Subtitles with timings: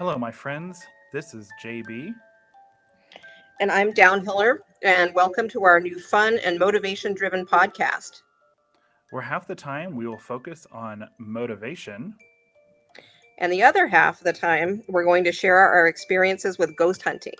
[0.00, 0.82] Hello, my friends.
[1.12, 2.14] This is JB.
[3.60, 8.22] And I'm Downhiller, and welcome to our new fun and motivation driven podcast.
[9.10, 12.14] Where half the time we will focus on motivation,
[13.36, 17.02] And the other half of the time, we're going to share our experiences with ghost
[17.02, 17.34] hunting.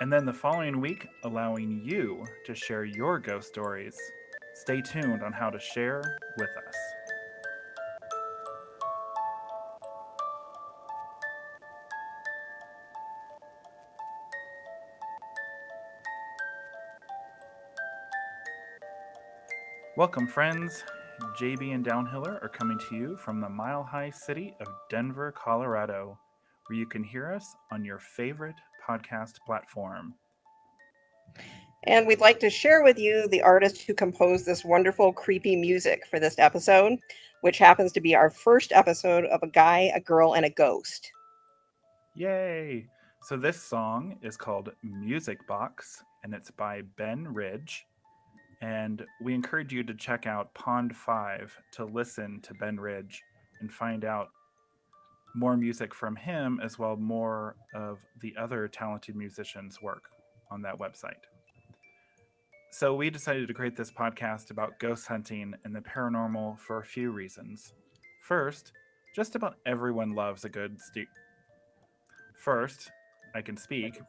[0.00, 3.94] and then the following week, allowing you to share your ghost stories.
[4.54, 6.02] Stay tuned on how to share
[6.38, 6.74] with us.
[19.96, 20.82] Welcome, friends.
[21.38, 26.18] JB and Downhiller are coming to you from the mile high city of Denver, Colorado,
[26.66, 30.12] where you can hear us on your favorite podcast platform.
[31.84, 36.04] And we'd like to share with you the artist who composed this wonderful, creepy music
[36.10, 36.98] for this episode,
[37.42, 41.12] which happens to be our first episode of A Guy, a Girl, and a Ghost.
[42.16, 42.88] Yay!
[43.22, 47.86] So, this song is called Music Box and it's by Ben Ridge.
[48.64, 53.22] And we encourage you to check out Pond 5 to listen to Ben Ridge
[53.60, 54.28] and find out
[55.34, 60.04] more music from him as well more of the other talented musicians' work
[60.50, 61.26] on that website.
[62.70, 66.84] So we decided to create this podcast about ghost hunting and the paranormal for a
[66.86, 67.74] few reasons.
[68.22, 68.72] First,
[69.14, 71.06] just about everyone loves a good ste-
[72.38, 72.90] First,
[73.34, 74.00] I can speak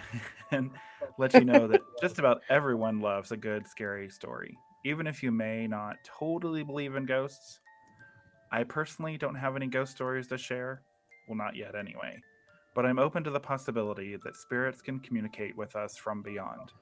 [0.50, 0.70] and
[1.18, 5.30] let you know that just about everyone loves a good scary story, even if you
[5.30, 7.60] may not totally believe in ghosts.
[8.50, 10.82] I personally don't have any ghost stories to share.
[11.28, 12.20] Well, not yet anyway.
[12.74, 16.72] But I'm open to the possibility that spirits can communicate with us from beyond.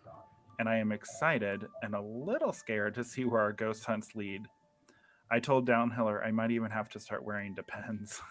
[0.59, 4.43] And I am excited and a little scared to see where our ghost hunts lead.
[5.31, 8.21] I told Downhiller I might even have to start wearing Depends.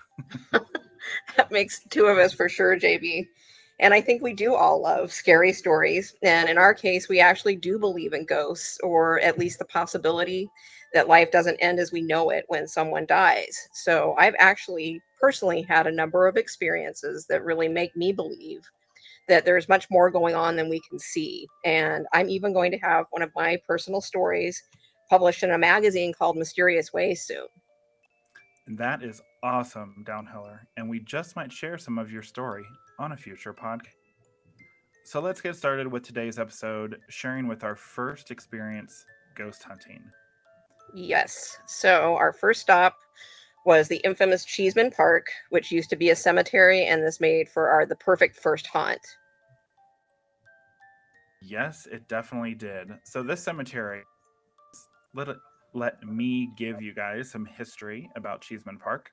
[1.38, 3.28] That makes two of us for sure, JB.
[3.80, 6.14] And I think we do all love scary stories.
[6.22, 10.50] And in our case, we actually do believe in ghosts, or at least the possibility
[10.94, 13.70] that life doesn't end as we know it when someone dies.
[13.74, 18.62] So I've actually personally had a number of experiences that really make me believe
[19.28, 21.48] that there's much more going on than we can see.
[21.64, 24.62] And I'm even going to have one of my personal stories
[25.10, 27.48] published in a magazine called Mysterious Ways soon.
[28.68, 32.66] That is awesome, Downhiller, and we just might share some of your story
[33.00, 33.96] on a future podcast.
[35.04, 40.04] So let's get started with today's episode, sharing with our first experience ghost hunting.
[40.94, 41.58] Yes.
[41.66, 42.98] So our first stop
[43.66, 47.70] was the infamous Cheesman Park, which used to be a cemetery, and this made for
[47.70, 49.02] our the perfect first haunt.
[51.42, 52.92] Yes, it definitely did.
[53.04, 54.04] So this cemetery,
[55.16, 55.38] let it,
[55.74, 59.12] let me give you guys some history about Cheesman Park.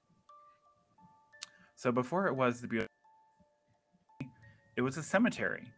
[1.76, 2.95] So before it was the beautiful,
[4.76, 5.72] it was a cemetery,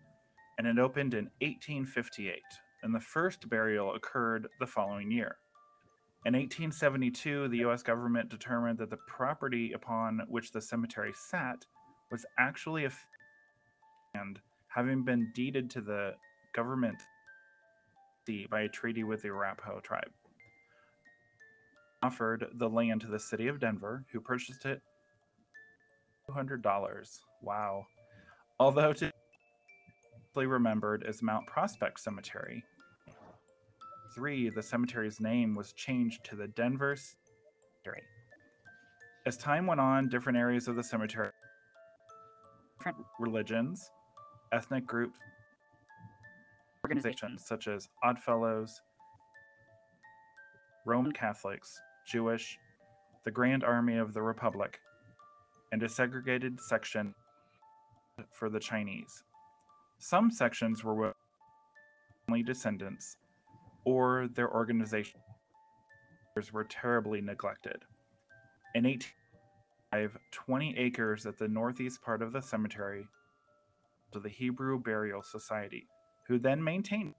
[0.58, 2.42] and it opened in 1858,
[2.82, 5.36] and the first burial occurred the following year.
[6.26, 7.82] In 1872, the U.S.
[7.82, 11.64] government determined that the property upon which the cemetery sat
[12.10, 12.92] was actually a
[14.14, 16.14] land having been deeded to the
[16.54, 16.98] government
[18.50, 20.10] by a treaty with the Arapaho tribe.
[22.02, 24.82] Offered the land to the city of Denver, who purchased it
[26.28, 26.62] $200.
[27.42, 27.86] Wow.
[28.60, 29.12] Although to
[30.36, 32.64] be remembered as Mount Prospect Cemetery.
[34.14, 38.02] Three, the cemetery's name was changed to the Denver Cemetery.
[39.26, 41.30] As time went on, different areas of the cemetery,
[42.78, 43.90] different religions,
[44.52, 45.18] ethnic groups,
[46.84, 48.80] organizations such as Oddfellows,
[50.86, 52.58] Roman Catholics, Jewish,
[53.24, 54.80] the Grand Army of the Republic,
[55.70, 57.14] and a segregated section
[58.32, 59.24] for the Chinese.
[59.98, 61.14] Some sections were with
[62.28, 63.16] only descendants,
[63.84, 65.22] or their organizations
[66.52, 67.84] were terribly neglected.
[68.74, 73.08] In 1805, 20 acres at the northeast part of the cemetery
[74.12, 75.86] to the Hebrew Burial Society,
[76.26, 77.14] who then maintained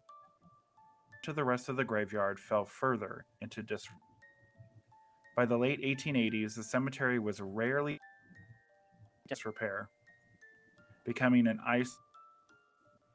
[1.24, 4.00] to the rest of the graveyard fell further into disrepair.
[5.36, 8.00] By the late 1880s, the cemetery was rarely
[9.28, 9.90] disrepair,
[11.10, 11.98] becoming an ice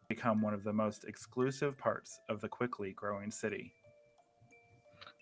[0.09, 3.73] become one of the most exclusive parts of the quickly growing city.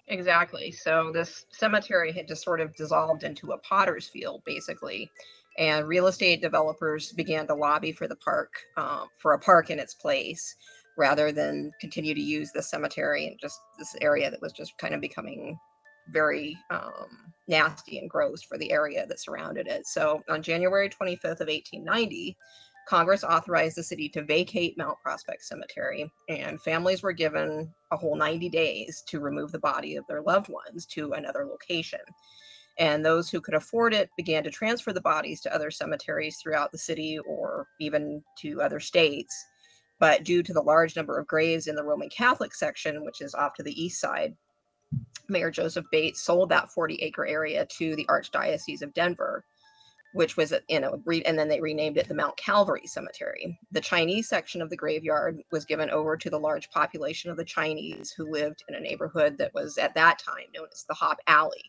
[0.09, 0.73] Exactly.
[0.73, 5.11] So this cemetery had just sort of dissolved into a potter's field, basically.
[5.59, 9.79] And real estate developers began to lobby for the park, um, for a park in
[9.79, 10.57] its place,
[10.97, 14.95] rather than continue to use the cemetery and just this area that was just kind
[14.95, 15.59] of becoming
[16.09, 19.87] very um, nasty and gross for the area that surrounded it.
[19.87, 22.37] So on January 25th of 1890,
[22.89, 28.17] Congress authorized the city to vacate Mount Prospect Cemetery, and families were given a whole
[28.17, 32.01] 90 days to remove the body of their loved ones to another location.
[32.79, 36.73] And those who could afford it began to transfer the bodies to other cemeteries throughout
[36.73, 39.47] the city or even to other states.
[40.01, 43.35] But due to the large number of graves in the Roman Catholic section, which is
[43.35, 44.35] off to the east side,
[45.33, 49.45] Mayor Joseph Bates sold that 40 acre area to the Archdiocese of Denver,
[50.13, 53.59] which was, you know, and then they renamed it the Mount Calvary Cemetery.
[53.71, 57.45] The Chinese section of the graveyard was given over to the large population of the
[57.45, 61.19] Chinese who lived in a neighborhood that was at that time known as the Hop
[61.27, 61.65] Alley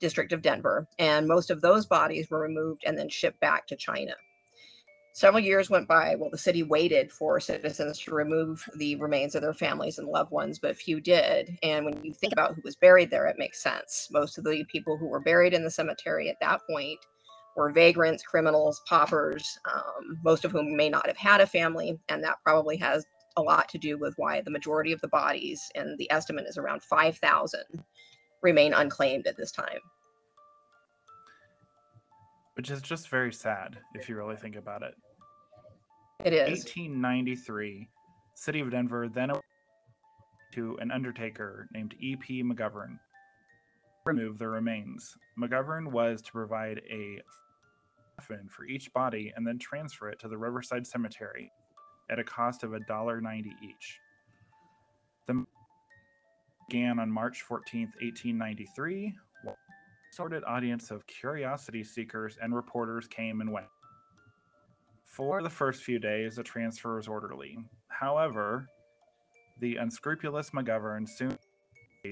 [0.00, 0.86] district of Denver.
[0.98, 4.14] And most of those bodies were removed and then shipped back to China.
[5.16, 6.14] Several years went by.
[6.14, 10.30] Well, the city waited for citizens to remove the remains of their families and loved
[10.30, 11.56] ones, but few did.
[11.62, 14.08] And when you think about who was buried there, it makes sense.
[14.10, 16.98] Most of the people who were buried in the cemetery at that point
[17.56, 21.98] were vagrants, criminals, paupers, um, most of whom may not have had a family.
[22.10, 23.06] And that probably has
[23.38, 26.58] a lot to do with why the majority of the bodies, and the estimate is
[26.58, 27.62] around 5,000,
[28.42, 29.78] remain unclaimed at this time.
[32.52, 34.94] Which is just very sad if you really think about it.
[36.24, 36.64] It is.
[36.64, 37.88] 1893,
[38.34, 39.30] City of Denver then
[40.52, 42.42] to an undertaker named E.P.
[42.42, 42.98] McGovern
[44.06, 45.16] remove the remains.
[45.38, 47.20] McGovern was to provide a
[48.18, 51.50] coffin for each body and then transfer it to the Riverside Cemetery
[52.10, 53.98] at a cost of $1.90 each.
[55.26, 55.44] The
[56.68, 59.14] began on March 14, 1893.
[59.46, 59.52] A
[60.12, 63.66] sorted audience of curiosity seekers and reporters came and went.
[65.06, 67.58] For the first few days, the transfer was orderly.
[67.88, 68.66] However,
[69.60, 71.38] the unscrupulous McGovern soon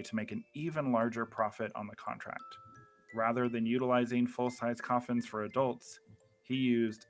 [0.02, 2.42] to make an even larger profit on the contract.
[3.14, 6.00] Rather than utilizing full size coffins for adults,
[6.42, 7.06] he used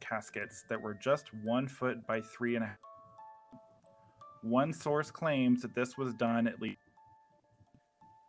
[0.00, 2.76] caskets that were just one foot by three and a half.
[4.42, 6.78] One source claims that this was done at least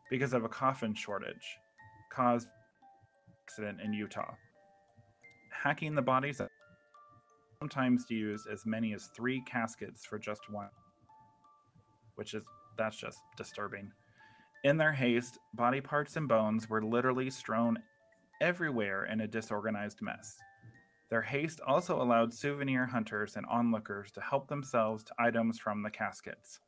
[0.10, 1.58] because of a coffin shortage
[2.12, 2.48] caused
[3.44, 4.36] accident in Utah
[5.62, 6.42] hacking the bodies
[7.62, 10.69] sometimes use as many as three caskets for just one,
[12.16, 12.44] which is
[12.78, 13.92] that's just disturbing.
[14.63, 17.78] In their haste, body parts and bones were literally strewn
[18.42, 20.38] everywhere in a disorganized mess.
[21.12, 25.92] Their haste also allowed souvenir hunters and onlookers to help themselves to items from the
[25.92, 26.60] caskets.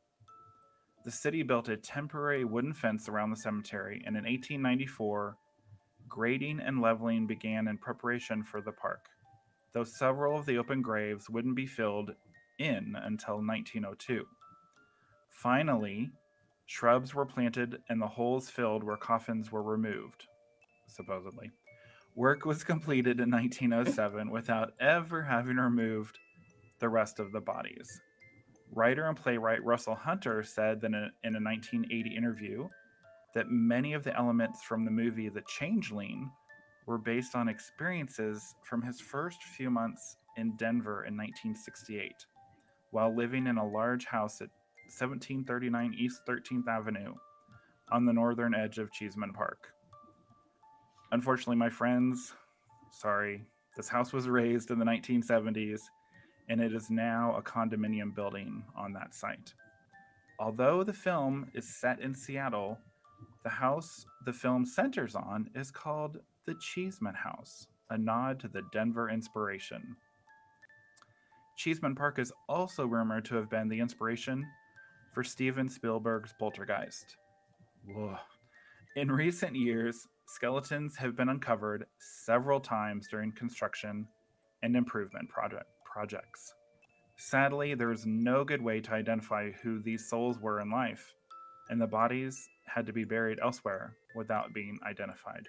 [1.04, 5.36] The city built a temporary wooden fence around the cemetery, and in 1894,
[6.08, 9.06] Grading and leveling began in preparation for the park,
[9.72, 12.14] though several of the open graves wouldn't be filled
[12.58, 14.24] in until 1902.
[15.30, 16.10] Finally,
[16.66, 20.26] shrubs were planted and the holes filled where coffins were removed,
[20.86, 21.50] supposedly.
[22.14, 26.18] Work was completed in 1907 without ever having removed
[26.78, 28.00] the rest of the bodies.
[28.70, 32.68] Writer and playwright Russell Hunter said that in a, in a 1980 interview
[33.34, 36.30] that many of the elements from the movie The Changeling
[36.86, 42.12] were based on experiences from his first few months in Denver in 1968
[42.90, 44.50] while living in a large house at
[44.86, 47.14] 1739 East 13th Avenue
[47.90, 49.68] on the northern edge of Cheesman Park.
[51.10, 52.34] Unfortunately, my friends,
[52.92, 53.44] sorry,
[53.76, 55.80] this house was razed in the 1970s
[56.48, 59.54] and it is now a condominium building on that site.
[60.38, 62.78] Although the film is set in Seattle,
[63.44, 68.62] the house the film centers on is called the Cheeseman House, a nod to the
[68.72, 69.96] Denver inspiration.
[71.56, 74.44] Cheesman Park is also rumored to have been the inspiration
[75.12, 77.16] for Steven Spielberg's Poltergeist.
[77.86, 78.16] Whoa.
[78.96, 84.08] In recent years, skeletons have been uncovered several times during construction
[84.62, 86.54] and improvement project projects.
[87.16, 91.14] Sadly, there is no good way to identify who these souls were in life,
[91.68, 95.48] and the bodies had to be buried elsewhere without being identified.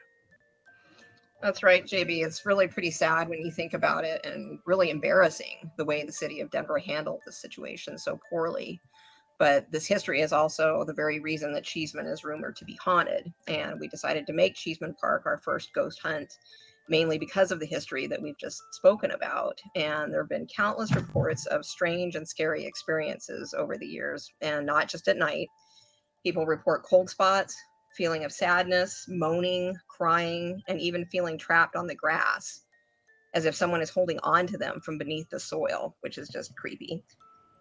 [1.42, 2.26] That's right, JB.
[2.26, 6.12] It's really pretty sad when you think about it and really embarrassing the way the
[6.12, 8.80] city of Denver handled the situation so poorly.
[9.38, 13.32] But this history is also the very reason that Cheesman is rumored to be haunted.
[13.48, 16.34] And we decided to make Cheesman Park our first ghost hunt,
[16.88, 19.60] mainly because of the history that we've just spoken about.
[19.76, 24.66] And there have been countless reports of strange and scary experiences over the years, and
[24.66, 25.50] not just at night
[26.26, 27.56] People report cold spots,
[27.96, 32.62] feeling of sadness, moaning, crying, and even feeling trapped on the grass
[33.36, 36.56] as if someone is holding on to them from beneath the soil, which is just
[36.56, 37.04] creepy.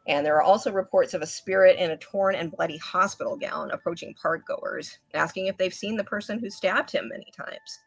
[0.09, 3.71] And there are also reports of a spirit in a torn and bloody hospital gown
[3.71, 7.80] approaching park goers, asking if they've seen the person who stabbed him many times.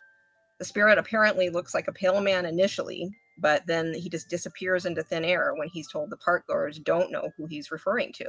[0.59, 5.01] The spirit apparently looks like a pale man initially, but then he just disappears into
[5.01, 8.25] thin air when he's told the park goers don't know who he's referring to.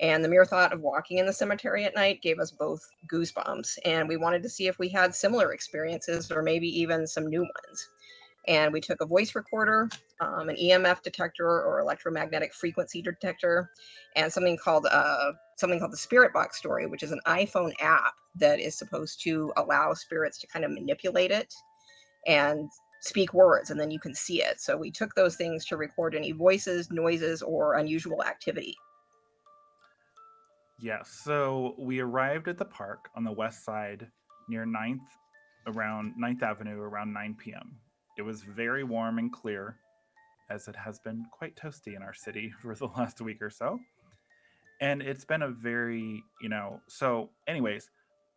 [0.00, 3.78] And the mere thought of walking in the cemetery at night gave us both goosebumps.
[3.84, 7.40] And we wanted to see if we had similar experiences or maybe even some new
[7.40, 7.88] ones.
[8.48, 9.88] And we took a voice recorder,
[10.20, 13.70] um, an EMF detector or electromagnetic frequency detector,
[14.16, 18.14] and something called uh, something called the Spirit Box Story, which is an iPhone app
[18.34, 21.54] that is supposed to allow spirits to kind of manipulate it
[22.26, 22.68] and
[23.02, 24.60] speak words, and then you can see it.
[24.60, 28.76] So we took those things to record any voices, noises, or unusual activity.
[30.82, 31.20] Yes.
[31.24, 34.08] So we arrived at the park on the west side
[34.48, 34.98] near 9th,
[35.68, 37.76] around 9th Avenue, around 9 p.m.
[38.18, 39.76] It was very warm and clear,
[40.50, 43.78] as it has been quite toasty in our city for the last week or so.
[44.80, 47.88] And it's been a very, you know, so, anyways,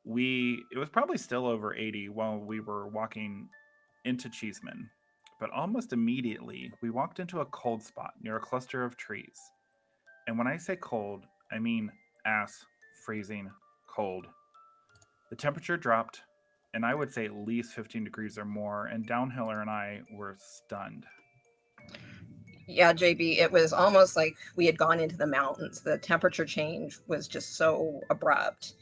[0.03, 3.49] we, it was probably still over 80 while we were walking
[4.05, 4.87] into Cheesman.
[5.39, 9.39] But almost immediately, we walked into a cold spot near a cluster of trees.
[10.27, 11.91] And when I say cold, I mean
[12.25, 12.65] ass
[13.05, 13.49] freezing
[13.87, 14.27] cold.
[15.29, 16.21] The temperature dropped,
[16.73, 20.35] and I would say at least 15 degrees or more, and Downhiller and I were
[20.39, 21.05] stunned.
[22.67, 25.81] Yeah, JB, it was almost like we had gone into the mountains.
[25.81, 28.73] The temperature change was just so abrupt.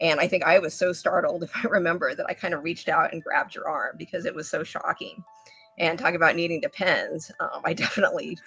[0.00, 2.88] And I think I was so startled, if I remember, that I kind of reached
[2.88, 5.22] out and grabbed your arm because it was so shocking.
[5.78, 7.30] And talk about needing depends.
[7.40, 8.38] Um, I definitely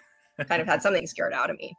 [0.48, 1.76] kind of had something scared out of me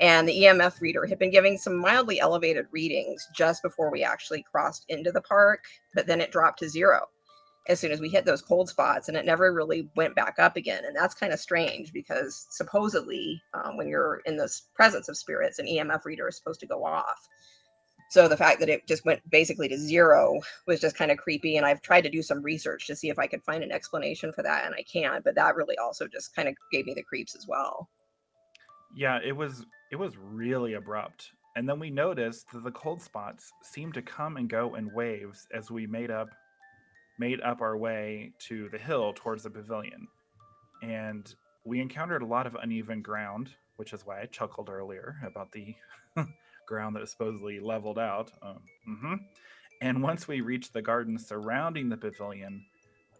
[0.00, 4.44] and the EMF reader had been giving some mildly elevated readings just before we actually
[4.50, 7.08] crossed into the park, but then it dropped to zero
[7.66, 10.56] as soon as we hit those cold spots and it never really went back up
[10.56, 10.84] again.
[10.84, 15.58] And that's kind of strange because supposedly, um, when you're in the presence of spirits,
[15.58, 17.26] an EMF reader is supposed to go off.
[18.10, 21.56] So the fact that it just went basically to zero was just kind of creepy.
[21.56, 24.32] And I've tried to do some research to see if I could find an explanation
[24.32, 25.24] for that, and I can't.
[25.24, 27.88] But that really also just kind of gave me the creeps as well.
[28.96, 31.30] Yeah, it was it was really abrupt.
[31.56, 35.46] And then we noticed that the cold spots seemed to come and go in waves
[35.54, 36.30] as we made up
[37.18, 40.08] made up our way to the hill towards the pavilion.
[40.82, 41.32] And
[41.64, 45.74] we encountered a lot of uneven ground, which is why I chuckled earlier about the
[46.66, 48.32] ground that was supposedly leveled out.
[48.42, 48.58] Um,
[48.88, 49.14] mm-hmm.
[49.80, 52.64] And once we reached the garden surrounding the pavilion,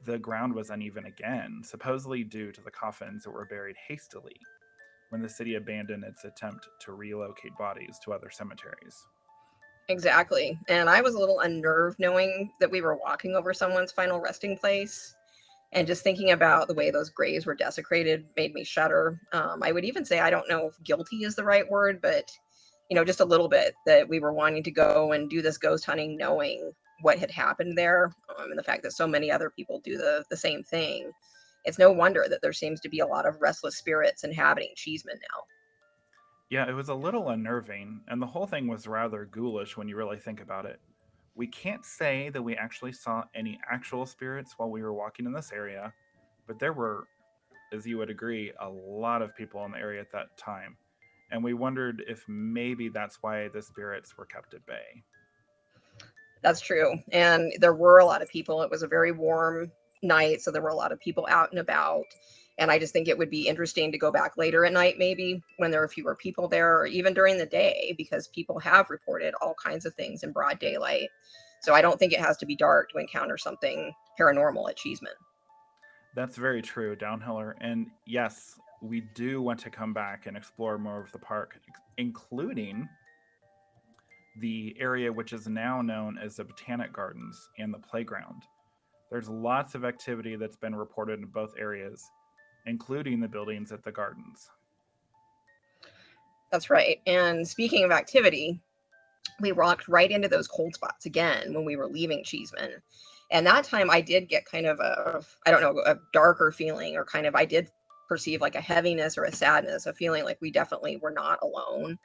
[0.04, 4.36] the ground was uneven again, supposedly due to the coffins that were buried hastily
[5.14, 9.06] when the city abandoned its attempt to relocate bodies to other cemeteries.
[9.88, 10.58] Exactly.
[10.68, 14.58] And I was a little unnerved knowing that we were walking over someone's final resting
[14.58, 15.14] place.
[15.70, 19.20] And just thinking about the way those graves were desecrated made me shudder.
[19.32, 22.28] Um, I would even say, I don't know if guilty is the right word, but,
[22.90, 25.58] you know, just a little bit that we were wanting to go and do this
[25.58, 29.50] ghost hunting knowing what had happened there um, and the fact that so many other
[29.50, 31.12] people do the, the same thing
[31.64, 35.18] it's no wonder that there seems to be a lot of restless spirits inhabiting Cheesman
[35.32, 35.42] now.
[36.50, 39.96] Yeah, it was a little unnerving, and the whole thing was rather ghoulish when you
[39.96, 40.78] really think about it.
[41.34, 45.32] We can't say that we actually saw any actual spirits while we were walking in
[45.32, 45.92] this area,
[46.46, 47.08] but there were,
[47.72, 50.76] as you would agree, a lot of people in the area at that time.
[51.32, 55.02] And we wondered if maybe that's why the spirits were kept at bay.
[56.42, 56.98] That's true.
[57.10, 58.62] And there were a lot of people.
[58.62, 59.72] It was a very warm
[60.02, 62.04] night, so there were a lot of people out and about.
[62.58, 65.42] And I just think it would be interesting to go back later at night, maybe
[65.56, 69.34] when there are fewer people there, or even during the day, because people have reported
[69.40, 71.08] all kinds of things in broad daylight.
[71.62, 75.14] So I don't think it has to be dark to encounter something paranormal at Cheesman.
[76.14, 77.54] That's very true, Downhiller.
[77.60, 81.58] And yes, we do want to come back and explore more of the park,
[81.98, 82.88] including
[84.40, 88.42] the area which is now known as the Botanic Gardens and the playground.
[89.14, 92.10] There's lots of activity that's been reported in both areas,
[92.66, 94.50] including the buildings at the gardens.
[96.50, 97.00] That's right.
[97.06, 98.60] And speaking of activity,
[99.40, 102.82] we walked right into those cold spots again when we were leaving Cheesman.
[103.30, 106.96] And that time I did get kind of a, I don't know, a darker feeling,
[106.96, 107.68] or kind of, I did
[108.08, 112.00] perceive like a heaviness or a sadness, a feeling like we definitely were not alone.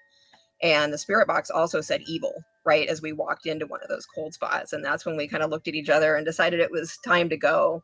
[0.61, 2.33] And the spirit box also said evil
[2.65, 4.73] right as we walked into one of those cold spots.
[4.73, 7.29] And that's when we kind of looked at each other and decided it was time
[7.29, 7.81] to go.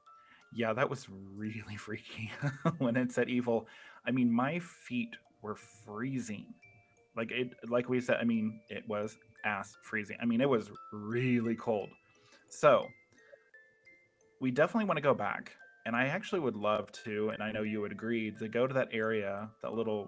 [0.54, 2.32] Yeah, that was really freaky
[2.78, 3.68] when it said evil.
[4.06, 6.46] I mean, my feet were freezing.
[7.16, 10.18] Like it like we said, I mean, it was ass freezing.
[10.22, 11.90] I mean, it was really cold.
[12.50, 12.86] So,
[14.42, 15.54] we definitely want to go back.
[15.86, 18.74] And I actually would love to, and I know you would agree, to go to
[18.74, 20.08] that area, that little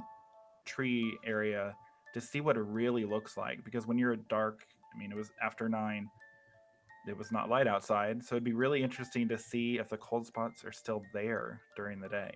[0.65, 1.75] tree area
[2.19, 3.63] to see what it really looks like.
[3.63, 6.09] Because when you're at dark, I mean, it was after nine,
[7.07, 8.24] it was not light outside.
[8.24, 12.00] So it'd be really interesting to see if the cold spots are still there during
[12.00, 12.31] the day.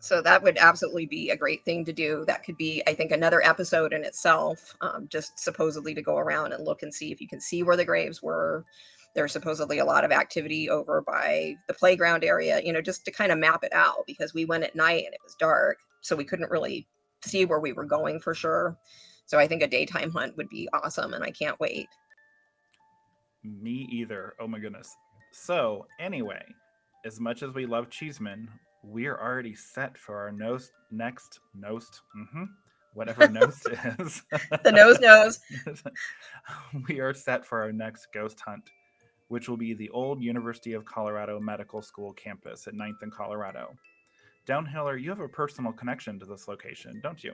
[0.00, 2.24] So that would absolutely be a great thing to do.
[2.26, 6.52] That could be, I think, another episode in itself, um, just supposedly to go around
[6.52, 8.64] and look and see if you can see where the graves were.
[9.14, 13.10] There's supposedly a lot of activity over by the playground area, you know, just to
[13.10, 15.78] kind of map it out because we went at night and it was dark.
[16.00, 16.86] So we couldn't really
[17.24, 18.76] see where we were going for sure.
[19.26, 21.88] So I think a daytime hunt would be awesome and I can't wait.
[23.44, 24.34] Me either.
[24.40, 24.94] Oh my goodness.
[25.32, 26.42] So, anyway,
[27.04, 28.48] as much as we love Cheesman,
[28.82, 32.44] we're already set for our nose next nost mm-hmm,
[32.94, 33.66] whatever nost
[34.00, 34.22] is
[34.64, 35.40] the nose knows
[36.88, 38.70] we are set for our next ghost hunt
[39.28, 43.74] which will be the old university of colorado medical school campus at 9th and colorado
[44.48, 47.32] downhiller you have a personal connection to this location don't you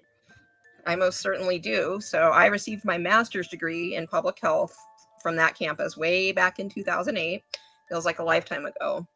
[0.86, 4.76] i most certainly do so i received my master's degree in public health
[5.22, 7.42] from that campus way back in 2008
[7.88, 9.06] feels like a lifetime ago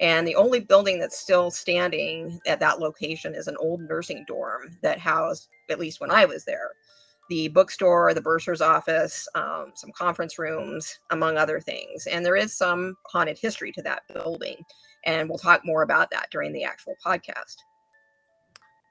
[0.00, 4.76] and the only building that's still standing at that location is an old nursing dorm
[4.82, 6.72] that housed, at least when I was there,
[7.30, 12.06] the bookstore, the bursar's office, um, some conference rooms, among other things.
[12.06, 14.56] And there is some haunted history to that building.
[15.04, 17.56] And we'll talk more about that during the actual podcast.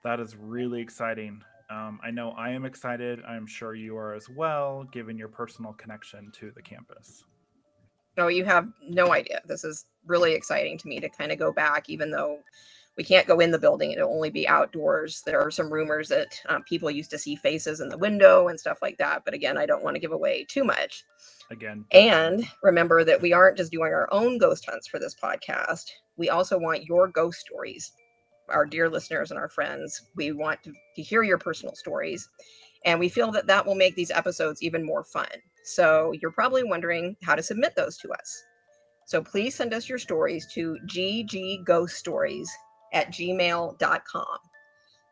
[0.03, 1.41] That is really exciting.
[1.70, 3.22] Um, I know I am excited.
[3.27, 7.24] I'm sure you are as well, given your personal connection to the campus.
[8.17, 9.41] Oh, you have no idea.
[9.46, 12.39] This is really exciting to me to kind of go back, even though
[12.98, 13.92] we can't go in the building.
[13.92, 15.24] It'll only be outdoors.
[15.26, 18.60] There are some rumors that um, people used to see faces in the window and
[18.60, 19.24] stuff like that.
[19.26, 21.04] But again, I don't want to give away too much.
[21.50, 21.86] Again.
[21.92, 25.86] And remember that we aren't just doing our own ghost hunts for this podcast.
[26.17, 27.91] We also want your ghost stories,
[28.50, 30.10] our dear listeners and our friends.
[30.15, 32.30] We want to, to hear your personal stories.
[32.86, 35.30] And we feel that that will make these episodes even more fun.
[35.63, 38.44] So you're probably wondering how to submit those to us.
[39.08, 42.48] So please send us your stories to ggghoststories
[42.93, 44.38] at gmail.com.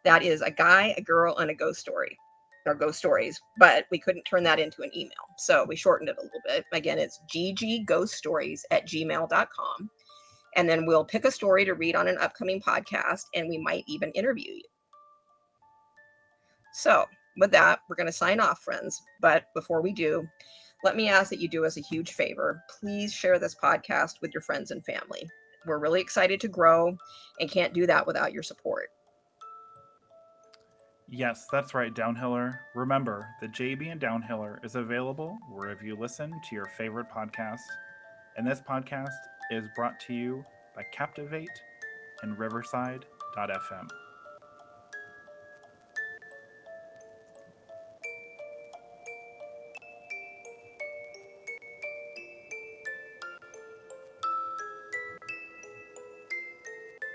[0.04, 2.18] That is a guy, a girl, and a ghost story
[2.66, 5.12] or ghost stories, but we couldn't turn that into an email.
[5.38, 6.66] So we shortened it a little bit.
[6.74, 9.90] Again, it's ggghoststories at gmail.com.
[10.56, 13.86] And then we'll pick a story to read on an upcoming podcast, and we might
[13.88, 14.64] even interview you.
[16.74, 17.06] So,
[17.38, 19.02] with that, we're going to sign off, friends.
[19.22, 20.28] But before we do,
[20.84, 22.62] let me ask that you do us a huge favor.
[22.80, 25.30] Please share this podcast with your friends and family.
[25.66, 26.98] We're really excited to grow
[27.40, 28.90] and can't do that without your support.
[31.14, 32.58] Yes, that's right, Downhiller.
[32.74, 37.60] Remember, the JB and Downhiller is available wherever you listen to your favorite podcast.
[38.38, 39.10] And this podcast
[39.52, 41.50] is brought to you by Captivate
[42.24, 43.90] and Riverside.fm.